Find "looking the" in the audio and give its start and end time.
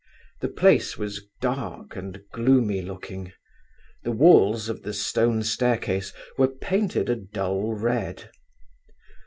2.81-4.09